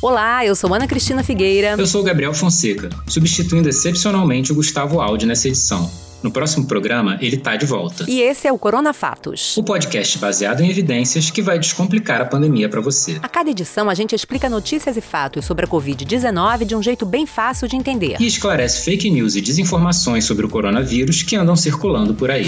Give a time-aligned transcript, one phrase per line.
[0.00, 1.74] Olá, eu sou Ana Cristina Figueira.
[1.76, 5.90] Eu sou o Gabriel Fonseca, substituindo excepcionalmente o Gustavo Aldi nessa edição.
[6.22, 8.04] No próximo programa, ele tá de volta.
[8.06, 9.56] E esse é o Corona Fatos.
[9.56, 13.18] O podcast baseado em evidências que vai descomplicar a pandemia para você.
[13.20, 17.04] A cada edição, a gente explica notícias e fatos sobre a Covid-19 de um jeito
[17.04, 18.16] bem fácil de entender.
[18.20, 22.46] E esclarece fake news e desinformações sobre o coronavírus que andam circulando por aí.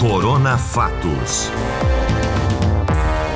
[0.00, 1.50] Corona Fatos.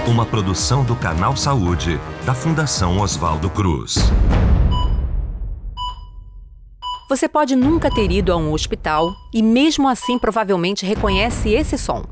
[0.05, 1.96] Uma produção do Canal Saúde,
[2.27, 3.99] da Fundação Oswaldo Cruz.
[7.09, 12.04] Você pode nunca ter ido a um hospital e, mesmo assim, provavelmente reconhece esse som.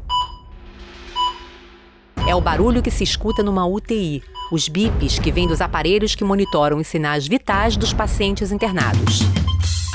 [2.28, 4.22] É o barulho que se escuta numa UTI,
[4.52, 9.22] os bips que vêm dos aparelhos que monitoram os sinais vitais dos pacientes internados.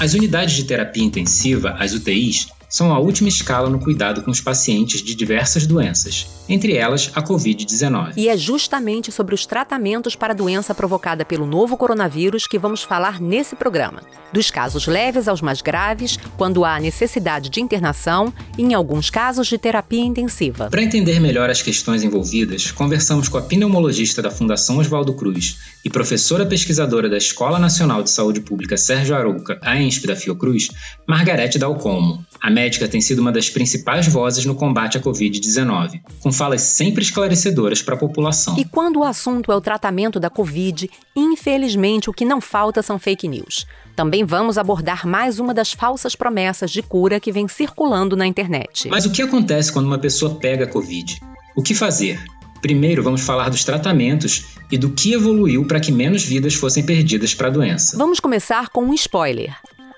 [0.01, 4.41] As unidades de terapia intensiva, as UTIs, são a última escala no cuidado com os
[4.41, 8.13] pacientes de diversas doenças, entre elas a Covid-19.
[8.17, 12.83] E é justamente sobre os tratamentos para a doença provocada pelo novo coronavírus que vamos
[12.83, 14.01] falar nesse programa.
[14.33, 19.47] Dos casos leves aos mais graves, quando há necessidade de internação e, em alguns casos,
[19.47, 20.67] de terapia intensiva.
[20.69, 25.89] Para entender melhor as questões envolvidas, conversamos com a pneumologista da Fundação Oswaldo Cruz e
[25.89, 30.69] professora pesquisadora da Escola Nacional de Saúde Pública Sérgio Arouca, a ENSP da Fiocruz,
[31.07, 32.25] Margarete Dalcomo.
[32.41, 37.03] A médica tem sido uma das principais vozes no combate à Covid-19, com falas sempre
[37.03, 38.57] esclarecedoras para a população.
[38.57, 42.97] E quando o assunto é o tratamento da Covid, infelizmente o que não falta são
[42.97, 43.67] fake news.
[43.93, 48.87] Também vamos abordar mais uma das falsas promessas de cura que vem circulando na internet.
[48.89, 51.19] Mas o que acontece quando uma pessoa pega a Covid?
[51.57, 52.23] O que fazer?
[52.61, 57.33] Primeiro, vamos falar dos tratamentos e do que evoluiu para que menos vidas fossem perdidas
[57.33, 57.97] para a doença.
[57.97, 59.55] Vamos começar com um spoiler.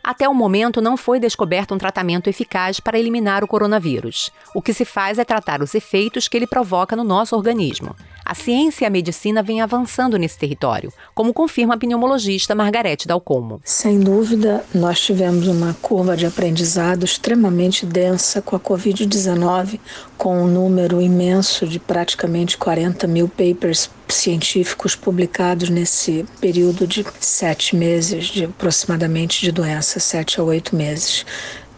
[0.08, 4.32] Até o momento, não foi descoberto um tratamento eficaz para eliminar o coronavírus.
[4.56, 7.94] O que se faz é tratar os efeitos que ele provoca no nosso organismo.
[8.30, 13.62] A ciência e a medicina vêm avançando nesse território, como confirma a pneumologista Margarete Dalcomo.
[13.64, 19.80] Sem dúvida, nós tivemos uma curva de aprendizado extremamente densa com a Covid-19,
[20.18, 27.78] com um número imenso de praticamente 40 mil papers científicos publicados nesse período de sete
[27.78, 31.26] meses, de aproximadamente de doença, sete a oito meses.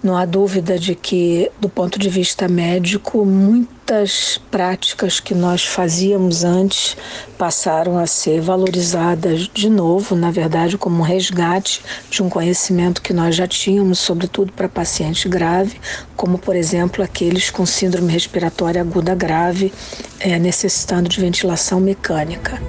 [0.01, 6.45] Não há dúvida de que, do ponto de vista médico, muitas práticas que nós fazíamos
[6.45, 6.95] antes
[7.37, 13.11] passaram a ser valorizadas de novo, na verdade, como um resgate de um conhecimento que
[13.11, 15.75] nós já tínhamos, sobretudo para paciente grave,
[16.15, 19.73] como, por exemplo, aqueles com síndrome respiratória aguda grave,
[20.17, 22.61] é, necessitando de ventilação mecânica.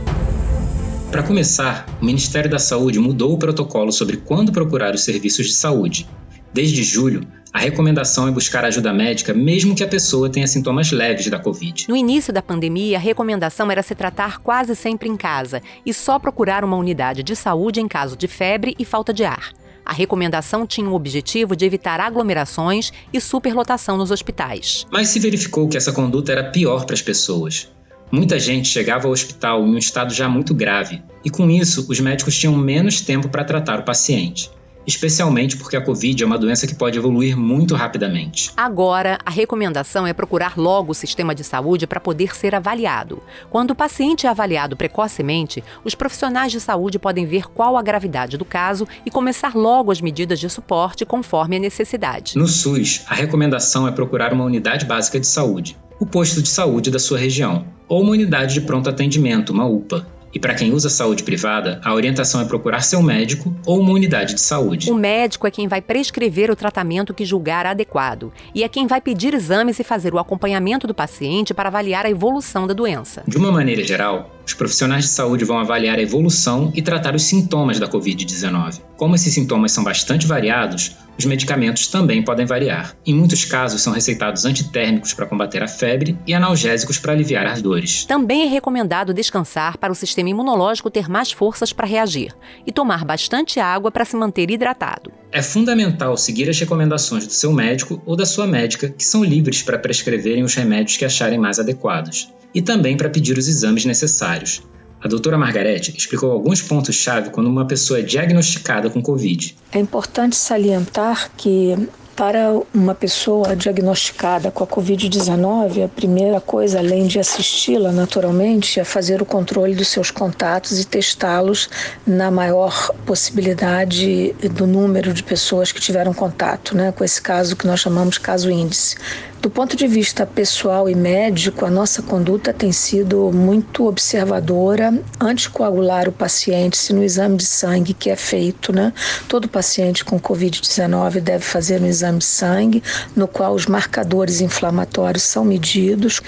[1.12, 5.52] Para começar, o Ministério da Saúde mudou o protocolo sobre quando procurar os serviços de
[5.52, 6.08] saúde
[6.52, 11.28] Desde julho, a recomendação é buscar ajuda médica mesmo que a pessoa tenha sintomas leves
[11.28, 11.86] da Covid.
[11.88, 16.18] No início da pandemia, a recomendação era se tratar quase sempre em casa e só
[16.18, 19.52] procurar uma unidade de saúde em caso de febre e falta de ar.
[19.84, 24.86] A recomendação tinha o objetivo de evitar aglomerações e superlotação nos hospitais.
[24.90, 27.68] Mas se verificou que essa conduta era pior para as pessoas.
[28.12, 31.98] Muita gente chegava ao hospital em um estado já muito grave, e com isso, os
[31.98, 34.50] médicos tinham menos tempo para tratar o paciente
[34.86, 38.50] especialmente porque a Covid é uma doença que pode evoluir muito rapidamente.
[38.56, 43.22] Agora, a recomendação é procurar logo o sistema de saúde para poder ser avaliado.
[43.48, 48.36] Quando o paciente é avaliado precocemente, os profissionais de saúde podem ver qual a gravidade
[48.36, 52.36] do caso e começar logo as medidas de suporte conforme a necessidade.
[52.36, 56.90] No SUS, a recomendação é procurar uma unidade básica de saúde, o posto de saúde
[56.90, 60.06] da sua região, ou uma unidade de pronto atendimento, uma UPA.
[60.32, 64.34] E para quem usa saúde privada, a orientação é procurar seu médico ou uma unidade
[64.34, 64.90] de saúde.
[64.90, 69.00] O médico é quem vai prescrever o tratamento que julgar adequado e é quem vai
[69.00, 73.22] pedir exames e fazer o acompanhamento do paciente para avaliar a evolução da doença.
[73.26, 77.22] De uma maneira geral, os profissionais de saúde vão avaliar a evolução e tratar os
[77.22, 78.80] sintomas da Covid-19.
[78.96, 82.96] Como esses sintomas são bastante variados, os medicamentos também podem variar.
[83.06, 87.60] Em muitos casos, são receitados antitérmicos para combater a febre e analgésicos para aliviar as
[87.60, 88.04] dores.
[88.06, 92.34] Também é recomendado descansar para o sistema imunológico ter mais forças para reagir
[92.66, 95.19] e tomar bastante água para se manter hidratado.
[95.32, 99.62] É fundamental seguir as recomendações do seu médico ou da sua médica, que são livres
[99.62, 104.62] para prescreverem os remédios que acharem mais adequados e também para pedir os exames necessários.
[105.00, 109.56] A doutora Margarete explicou alguns pontos-chave quando uma pessoa é diagnosticada com Covid.
[109.72, 117.06] É importante salientar que para uma pessoa diagnosticada com a Covid-19, a primeira coisa, além
[117.06, 121.68] de assisti-la naturalmente, é fazer o controle dos seus contatos e testá-los
[122.06, 127.66] na maior possibilidade do número de pessoas que tiveram contato, né, com esse caso que
[127.66, 128.96] nós chamamos caso índice.
[129.40, 134.92] Do ponto de vista pessoal e médico, a nossa conduta tem sido muito observadora.
[135.18, 138.92] Anticoagular o paciente, se no exame de sangue que é feito, né?
[139.28, 142.82] Todo paciente com Covid-19 deve fazer um exame de sangue,
[143.16, 146.20] no qual os marcadores inflamatórios são medidos.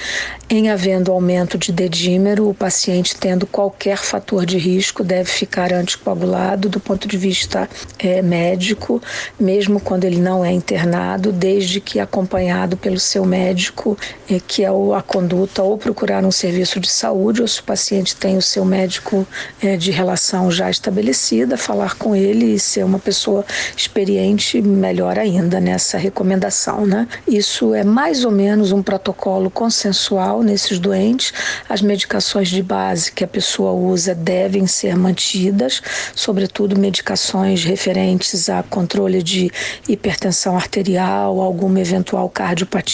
[0.48, 6.66] Em havendo aumento de dedímero, o paciente tendo qualquer fator de risco deve ficar anticoagulado
[6.66, 7.68] do ponto de vista
[7.98, 9.02] é, médico,
[9.38, 13.98] mesmo quando ele não é internado, desde que acompanhado pelo seu médico,
[14.30, 18.16] é, que é a conduta, ou procurar um serviço de saúde, ou se o paciente
[18.16, 19.26] tem o seu médico
[19.62, 23.44] é, de relação já estabelecida, falar com ele e ser uma pessoa
[23.76, 26.86] experiente, melhor ainda nessa recomendação.
[26.86, 27.06] Né?
[27.26, 31.32] Isso é mais ou menos um protocolo consensual nesses doentes.
[31.68, 35.82] As medicações de base que a pessoa usa devem ser mantidas,
[36.14, 39.50] sobretudo medicações referentes a controle de
[39.88, 42.91] hipertensão arterial, alguma eventual cardiopatia,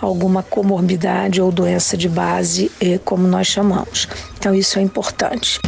[0.00, 4.08] alguma comorbidade ou doença de base, eh, como nós chamamos.
[4.36, 5.58] Então, isso é importante.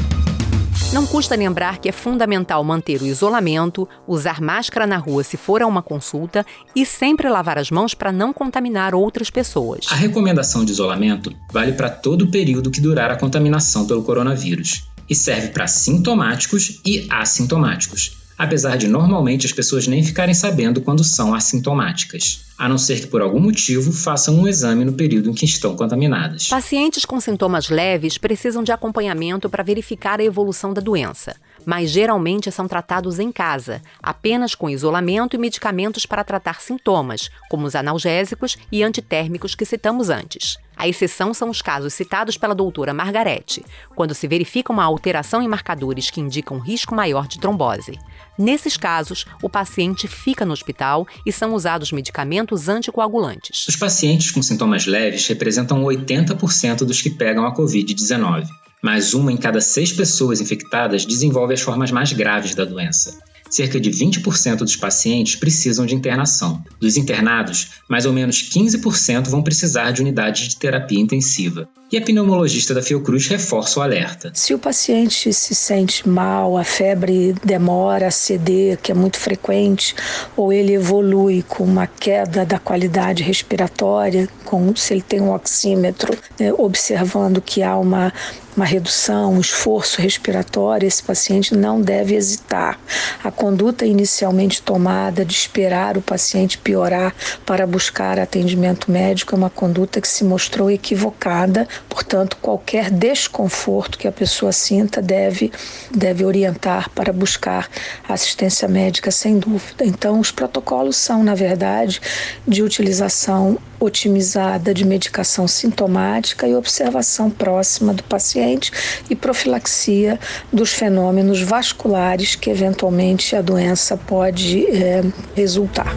[0.92, 5.62] Não custa lembrar que é fundamental manter o isolamento, usar máscara na rua se for
[5.62, 9.86] a uma consulta e sempre lavar as mãos para não contaminar outras pessoas.
[9.88, 14.88] A recomendação de isolamento vale para todo o período que durar a contaminação pelo coronavírus
[15.08, 21.04] e serve para sintomáticos e assintomáticos apesar de normalmente as pessoas nem ficarem sabendo quando
[21.04, 25.34] são assintomáticas, a não ser que por algum motivo façam um exame no período em
[25.34, 26.48] que estão contaminadas.
[26.48, 32.50] Pacientes com sintomas leves precisam de acompanhamento para verificar a evolução da doença mas geralmente
[32.50, 38.56] são tratados em casa, apenas com isolamento e medicamentos para tratar sintomas, como os analgésicos
[38.70, 40.56] e antitérmicos que citamos antes.
[40.80, 43.62] A exceção são os casos citados pela doutora Margarete,
[43.94, 47.98] quando se verifica uma alteração em marcadores que indicam risco maior de trombose.
[48.38, 53.68] Nesses casos, o paciente fica no hospital e são usados medicamentos anticoagulantes.
[53.68, 58.46] Os pacientes com sintomas leves representam 80% dos que pegam a Covid-19
[58.82, 63.18] mas uma em cada seis pessoas infectadas desenvolve as formas mais graves da doença.
[63.50, 66.64] Cerca de 20% dos pacientes precisam de internação.
[66.78, 71.68] Dos internados, mais ou menos 15% vão precisar de unidade de terapia intensiva.
[71.92, 74.30] E a pneumologista da Fiocruz reforça o alerta.
[74.32, 79.96] Se o paciente se sente mal, a febre demora a ceder, que é muito frequente,
[80.36, 86.16] ou ele evolui com uma queda da qualidade respiratória, com, se ele tem um oxímetro,
[86.38, 88.12] né, observando que há uma
[88.56, 92.78] uma redução, um esforço respiratório, esse paciente não deve hesitar.
[93.22, 97.14] A conduta inicialmente tomada de esperar o paciente piorar
[97.46, 104.08] para buscar atendimento médico é uma conduta que se mostrou equivocada, portanto, qualquer desconforto que
[104.08, 105.52] a pessoa sinta deve,
[105.90, 107.68] deve orientar para buscar
[108.08, 109.84] assistência médica, sem dúvida.
[109.84, 112.00] Então, os protocolos são, na verdade,
[112.46, 118.70] de utilização otimizada de medicação sintomática e observação próxima do paciente
[119.08, 120.20] e profilaxia
[120.52, 125.02] dos fenômenos vasculares que eventualmente a doença pode é,
[125.34, 125.96] resultar.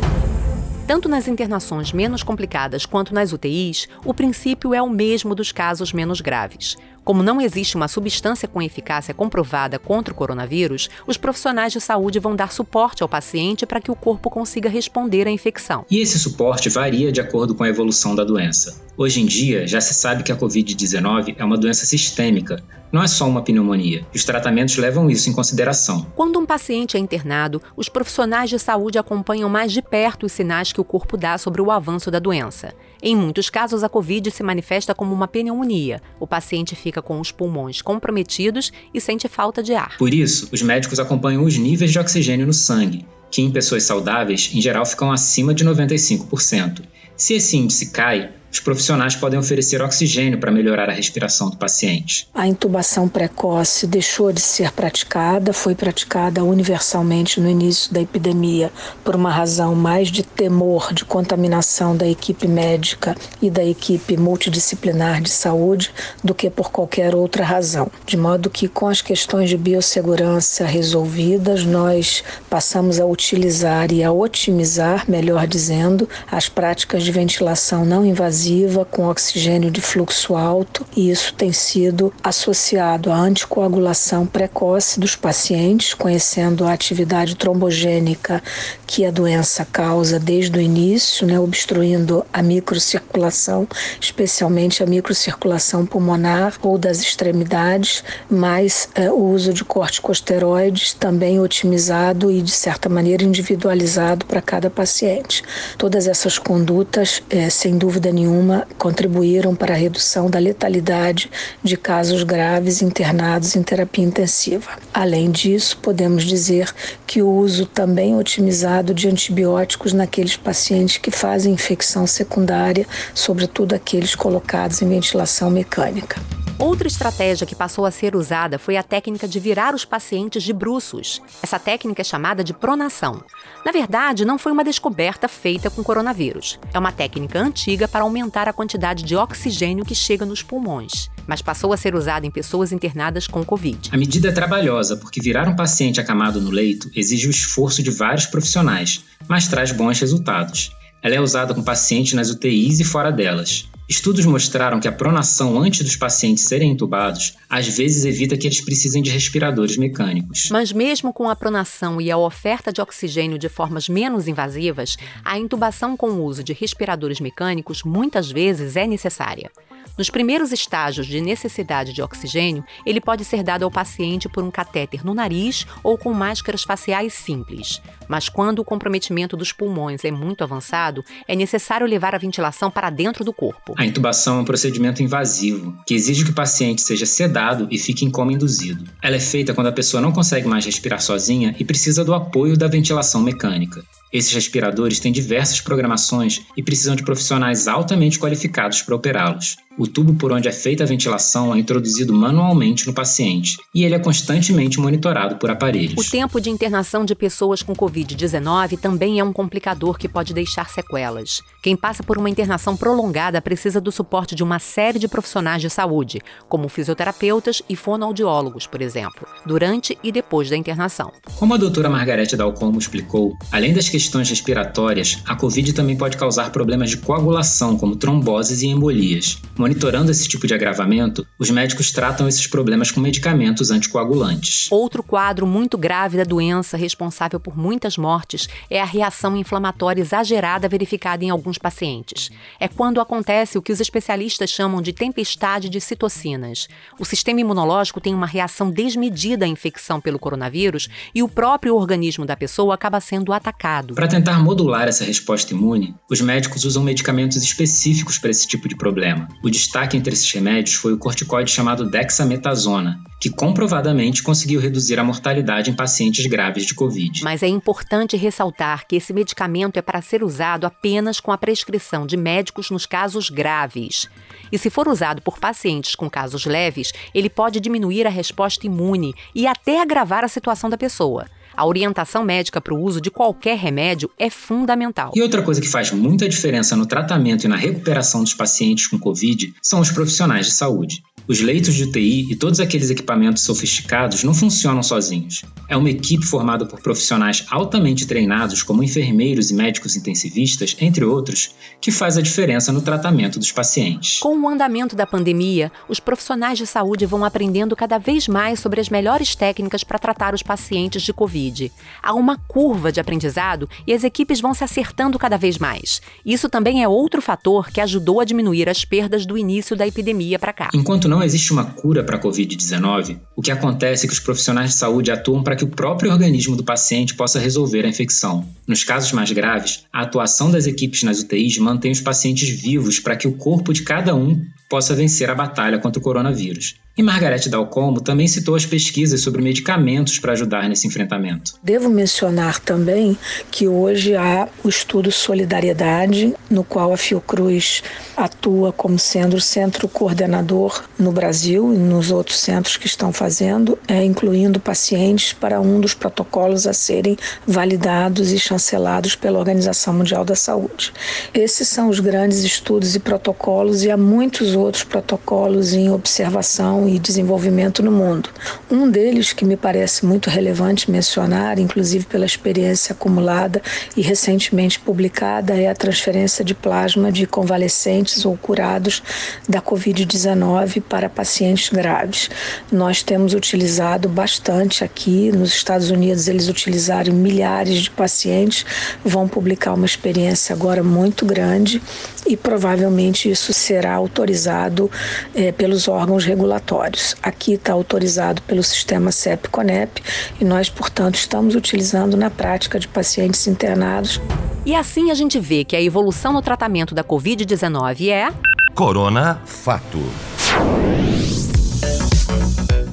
[0.86, 5.94] Tanto nas internações menos complicadas quanto nas UTIs, o princípio é o mesmo dos casos
[5.94, 6.76] menos graves.
[7.06, 12.20] Como não existe uma substância com eficácia comprovada contra o coronavírus, os profissionais de saúde
[12.20, 15.86] vão dar suporte ao paciente para que o corpo consiga responder à infecção.
[15.90, 18.82] E esse suporte varia de acordo com a evolução da doença.
[18.96, 23.08] Hoje em dia, já se sabe que a Covid-19 é uma doença sistêmica, não é
[23.08, 24.06] só uma pneumonia.
[24.14, 26.06] Os tratamentos levam isso em consideração.
[26.16, 30.72] Quando um paciente é internado, os profissionais de saúde acompanham mais de perto os sinais
[30.72, 32.72] que o corpo dá sobre o avanço da doença.
[33.02, 36.00] Em muitos casos, a Covid se manifesta como uma pneumonia.
[36.20, 39.98] O paciente fica com os pulmões comprometidos e sente falta de ar.
[39.98, 44.52] Por isso, os médicos acompanham os níveis de oxigênio no sangue, que em pessoas saudáveis,
[44.54, 46.84] em geral, ficam acima de 95%.
[47.18, 52.28] Se esse índice cai, os profissionais podem oferecer oxigênio para melhorar a respiração do paciente.
[52.36, 58.72] A intubação precoce deixou de ser praticada, foi praticada universalmente no início da epidemia
[59.04, 65.20] por uma razão mais de temor de contaminação da equipe médica e da equipe multidisciplinar
[65.20, 65.92] de saúde
[66.24, 67.90] do que por qualquer outra razão.
[68.06, 74.12] De modo que, com as questões de biossegurança resolvidas, nós passamos a utilizar e a
[74.12, 80.86] otimizar, melhor dizendo, as práticas de ventilação não invasiva invasiva com oxigênio de fluxo alto,
[80.96, 88.44] e isso tem sido associado à anticoagulação precoce dos pacientes, conhecendo a atividade trombogênica
[88.86, 93.68] que a doença causa desde o início, né, obstruindo a microcirculação,
[94.00, 102.30] especialmente a microcirculação pulmonar ou das extremidades, mas é, o uso de corticosteroides também otimizado
[102.30, 105.44] e, de certa maneira, individualizado para cada paciente.
[105.78, 108.33] Todas essas condutas é, sem dúvida nenhuma,
[108.78, 111.30] contribuíram para a redução da letalidade
[111.64, 114.72] de casos graves internados em terapia intensiva.
[114.94, 116.74] Além disso, podemos dizer
[117.06, 124.16] que o uso também otimizado de antibióticos naqueles pacientes que fazem infecção secundária, sobretudo aqueles
[124.16, 126.43] colocados em ventilação mecânica.
[126.60, 130.54] Outra estratégia que passou a ser usada foi a técnica de virar os pacientes de
[130.54, 131.22] bruços.
[131.42, 133.24] Essa técnica é chamada de pronação.
[133.66, 136.60] Na verdade, não foi uma descoberta feita com coronavírus.
[136.74, 141.42] É uma técnica antiga para aumentar a quantidade de oxigênio que chega nos pulmões, mas
[141.42, 143.90] passou a ser usada em pessoas internadas com Covid.
[143.92, 147.90] A medida é trabalhosa porque virar um paciente acamado no leito exige o esforço de
[147.90, 150.72] vários profissionais, mas traz bons resultados.
[151.02, 153.68] Ela é usada com pacientes nas UTIs e fora delas.
[153.88, 158.62] Estudos mostraram que a pronação antes dos pacientes serem entubados às vezes evita que eles
[158.62, 160.50] precisem de respiradores mecânicos.
[160.52, 165.38] Mas, mesmo com a pronação e a oferta de oxigênio de formas menos invasivas, a
[165.38, 169.52] intubação com o uso de respiradores mecânicos muitas vezes é necessária.
[169.98, 174.50] Nos primeiros estágios de necessidade de oxigênio, ele pode ser dado ao paciente por um
[174.50, 177.82] catéter no nariz ou com máscaras faciais simples.
[178.08, 182.90] Mas quando o comprometimento dos pulmões é muito avançado, é necessário levar a ventilação para
[182.90, 183.74] dentro do corpo.
[183.78, 188.06] A intubação é um procedimento invasivo, que exige que o paciente seja sedado e fique
[188.06, 188.84] em coma induzido.
[189.02, 192.58] Ela é feita quando a pessoa não consegue mais respirar sozinha e precisa do apoio
[192.58, 193.84] da ventilação mecânica.
[194.14, 199.58] Esses respiradores têm diversas programações e precisam de profissionais altamente qualificados para operá-los.
[199.78, 203.96] O tubo por onde é feita a ventilação é introduzido manualmente no paciente e ele
[203.96, 206.06] é constantemente monitorado por aparelhos.
[206.06, 210.70] O tempo de internação de pessoas com Covid-19 também é um complicador que pode deixar
[210.70, 211.42] sequelas.
[211.64, 215.70] Quem passa por uma internação prolongada precisa do suporte de uma série de profissionais de
[215.70, 221.14] saúde, como fisioterapeutas e fonoaudiólogos, por exemplo, durante e depois da internação.
[221.40, 226.52] Como a doutora Margarete Dalcomo explicou, além das questões respiratórias, a Covid também pode causar
[226.52, 229.40] problemas de coagulação, como tromboses e embolias.
[229.58, 234.68] Monitorando esse tipo de agravamento, os médicos tratam esses problemas com medicamentos anticoagulantes.
[234.70, 240.68] Outro quadro muito grave da doença, responsável por muitas mortes, é a reação inflamatória exagerada
[240.68, 242.30] verificada em alguns pacientes.
[242.60, 246.68] É quando acontece o que os especialistas chamam de tempestade de citocinas.
[247.00, 252.26] O sistema imunológico tem uma reação desmedida à infecção pelo coronavírus e o próprio organismo
[252.26, 253.96] da pessoa acaba sendo atacado.
[253.96, 258.76] Para tentar modular essa resposta imune, os médicos usam medicamentos específicos para esse tipo de
[258.76, 259.28] problema.
[259.44, 265.04] O destaque entre esses remédios foi o corticoide chamado dexametasona, que comprovadamente conseguiu reduzir a
[265.04, 267.24] mortalidade em pacientes graves de Covid.
[267.24, 272.08] Mas é importante ressaltar que esse medicamento é para ser usado apenas com a prescrição
[272.08, 274.08] de médicos nos casos graves.
[274.50, 279.14] E se for usado por pacientes com casos leves, ele pode diminuir a resposta imune
[279.36, 281.26] e até agravar a situação da pessoa.
[281.54, 285.12] A orientação médica para o uso de qualquer remédio é fundamental.
[285.14, 288.98] E outra coisa que faz muita diferença no tratamento e na recuperação dos pacientes com
[288.98, 291.04] Covid são os profissionais de saúde.
[291.26, 295.44] Os leitos de UTI e todos aqueles equipamentos sofisticados não funcionam sozinhos.
[295.70, 301.52] É uma equipe formada por profissionais altamente treinados, como enfermeiros e médicos intensivistas, entre outros,
[301.80, 304.20] que faz a diferença no tratamento dos pacientes.
[304.20, 308.82] Com o andamento da pandemia, os profissionais de saúde vão aprendendo cada vez mais sobre
[308.82, 311.72] as melhores técnicas para tratar os pacientes de Covid.
[312.02, 316.02] Há uma curva de aprendizado e as equipes vão se acertando cada vez mais.
[316.26, 320.38] Isso também é outro fator que ajudou a diminuir as perdas do início da epidemia
[320.38, 320.70] para cá.
[320.74, 324.72] Enquanto não existe uma cura para a Covid-19, o que acontece é que os profissionais
[324.72, 328.50] de saúde atuam para que o próprio organismo do paciente possa resolver a infecção.
[328.68, 333.16] Nos casos mais graves, a atuação das equipes nas UTIs mantém os pacientes vivos para
[333.16, 336.78] que o corpo de cada um possa vencer a batalha contra o coronavírus.
[336.96, 341.56] E Margarete Dalcomo também citou as pesquisas sobre medicamentos para ajudar nesse enfrentamento.
[341.64, 343.18] Devo mencionar também
[343.50, 347.82] que hoje há o estudo Solidariedade, no qual a Fiocruz
[348.16, 353.76] atua como sendo o centro coordenador no Brasil e nos outros centros que estão fazendo,
[353.88, 360.24] é, incluindo pacientes para um dos protocolos a serem validados e chancelados pela Organização Mundial
[360.24, 360.94] da Saúde.
[361.34, 367.00] Esses são os grandes estudos e protocolos e há muitos outros protocolos em observação e
[367.00, 368.30] desenvolvimento no mundo.
[368.70, 373.62] Um deles que me parece muito relevante mencionar, inclusive pela experiência acumulada
[373.96, 379.02] e recentemente publicada, é a transferência de plasma de convalescentes ou curados
[379.48, 382.30] da Covid-19 para pacientes graves.
[382.72, 388.66] Nós temos utilizado bastante aqui, nos Estados Unidos eles utilizaram milhares de pacientes,
[389.04, 391.82] vão publicar uma experiência agora muito grande
[392.26, 394.90] e provavelmente isso será autorizado
[395.36, 400.02] eh, pelos órgãos regulatórios Aqui está autorizado pelo sistema CEP-CONEP
[400.40, 404.20] e nós, portanto, estamos utilizando na prática de pacientes internados.
[404.66, 408.32] E assim a gente vê que a evolução no tratamento da Covid-19 é.
[408.74, 410.00] Corona Fato.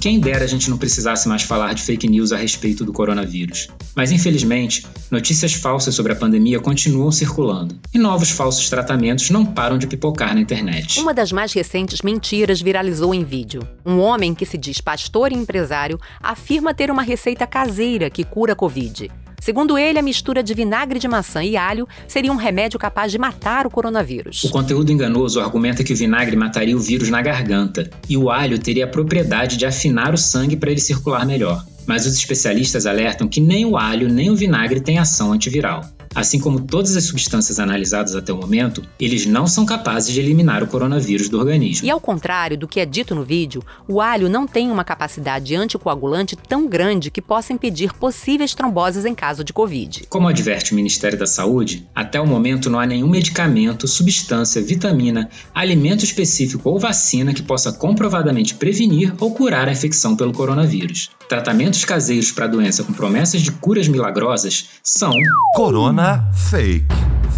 [0.01, 3.69] Quem dera a gente não precisasse mais falar de fake news a respeito do coronavírus.
[3.95, 9.77] Mas infelizmente, notícias falsas sobre a pandemia continuam circulando e novos falsos tratamentos não param
[9.77, 11.01] de pipocar na internet.
[11.01, 13.61] Uma das mais recentes mentiras viralizou em vídeo.
[13.85, 18.55] Um homem que se diz pastor e empresário afirma ter uma receita caseira que cura
[18.55, 19.11] a Covid.
[19.41, 23.19] Segundo ele, a mistura de vinagre de maçã e alho seria um remédio capaz de
[23.19, 24.45] matar o coronavírus.
[24.45, 28.59] O conteúdo enganoso argumenta que o vinagre mataria o vírus na garganta e o alho
[28.59, 31.65] teria a propriedade de afinar o sangue para ele circular melhor.
[31.87, 35.83] Mas os especialistas alertam que nem o alho nem o vinagre têm ação antiviral.
[36.13, 40.61] Assim como todas as substâncias analisadas até o momento, eles não são capazes de eliminar
[40.61, 41.87] o coronavírus do organismo.
[41.87, 45.55] E ao contrário do que é dito no vídeo, o alho não tem uma capacidade
[45.55, 50.07] anticoagulante tão grande que possa impedir possíveis tromboses em caso de Covid.
[50.09, 55.31] Como adverte o Ministério da Saúde, até o momento não há nenhum medicamento, substância, vitamina,
[55.55, 61.11] alimento específico ou vacina que possa comprovadamente prevenir ou curar a infecção pelo coronavírus.
[61.29, 65.13] Tratamentos caseiros para a doença com promessas de curas milagrosas são
[65.55, 66.00] Corona
[66.33, 66.87] Fake.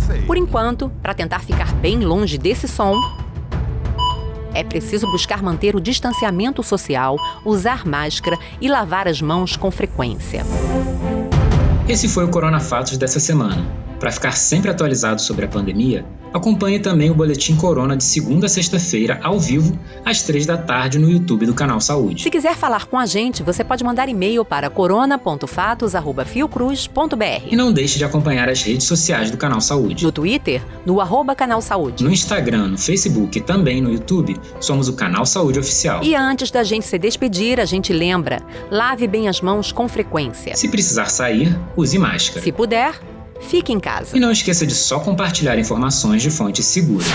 [0.07, 0.27] Fake.
[0.27, 2.95] Por enquanto, para tentar ficar bem longe desse som,
[4.55, 10.45] é preciso buscar manter o distanciamento social, usar máscara e lavar as mãos com frequência.
[11.89, 13.67] Esse foi o Corona Fatos dessa semana.
[14.03, 16.05] Para ficar sempre atualizado sobre a pandemia,
[16.35, 20.99] acompanhe também o Boletim Corona de segunda a sexta-feira, ao vivo, às três da tarde,
[20.99, 22.21] no YouTube do Canal Saúde.
[22.21, 27.47] Se quiser falar com a gente, você pode mandar e-mail para corona.fatos.fiocruz.br.
[27.49, 30.03] E não deixe de acompanhar as redes sociais do Canal Saúde.
[30.03, 32.03] No Twitter, no arroba Canal Saúde.
[32.03, 36.03] No Instagram, no Facebook e também no YouTube, somos o Canal Saúde Oficial.
[36.03, 40.57] E antes da gente se despedir, a gente lembra: lave bem as mãos com frequência.
[40.57, 42.43] Se precisar sair, use máscara.
[42.43, 43.12] Se puder,
[43.43, 44.17] fique em casa.
[44.17, 47.09] E não esqueça de só compartilhar informações de fontes seguras.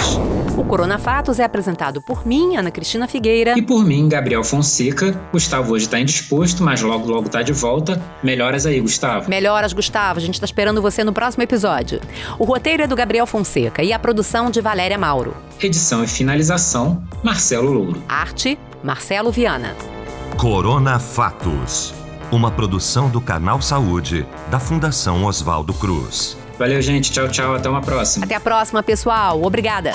[0.58, 3.58] O Corona Fatos é apresentado por mim, Ana Cristina Figueira.
[3.58, 5.20] E por mim, Gabriel Fonseca.
[5.32, 8.02] Gustavo hoje está indisposto, mas logo logo tá de volta.
[8.24, 9.30] Melhoras aí, Gustavo.
[9.30, 10.20] Melhoras, Gustavo.
[10.20, 12.02] A gente está esperando você no próximo episódio.
[12.38, 15.36] O roteiro é do Gabriel Fonseca e a produção de Valéria Mauro.
[15.62, 18.04] Edição e finalização, Marcelo Louro.
[18.08, 19.76] Arte, Marcelo Viana.
[20.38, 22.07] Corona Fatos.
[22.30, 26.38] Uma produção do Canal Saúde, da Fundação Oswaldo Cruz.
[26.60, 27.10] Valeu, gente.
[27.10, 27.56] Tchau, tchau.
[27.56, 28.26] Até uma próxima.
[28.26, 29.42] Até a próxima, pessoal.
[29.42, 29.94] Obrigada.